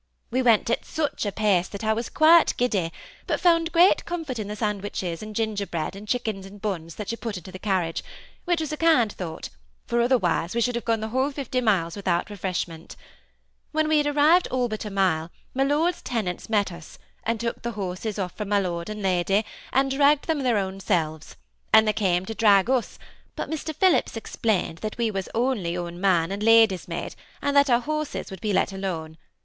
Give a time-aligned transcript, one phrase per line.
[0.31, 2.91] We went at such a pace that I was quite giddy,
[3.27, 7.37] but found great comfort in the sandwiches, and gingerbread, and chicken and buns you put
[7.37, 8.03] into the carriage,
[8.45, 9.49] which was a kind thought,
[9.85, 12.95] for otherwise we should have gone the whole fifly miles without refresh m^it
[13.73, 17.61] When we had arrived all but a mile, my Lord's tenants met us, and took
[17.61, 21.35] the horses off from my Lord and Lady, and dragged them their own selves;
[21.71, 22.97] and they came to drag us,
[23.35, 23.71] but Mr.
[23.75, 28.31] Phillips explained that we was only own man and lady's maid, and that our horses
[28.31, 29.19] were to be let alone.